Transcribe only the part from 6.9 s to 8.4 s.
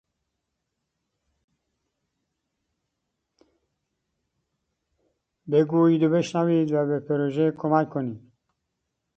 پروژه کمک کنید